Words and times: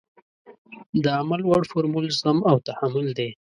د 1.03 1.05
عمل 1.19 1.41
وړ 1.45 1.61
فورمول 1.71 2.05
زغم 2.17 2.37
او 2.49 2.57
تحمل 2.67 3.07
دی. 3.17 3.29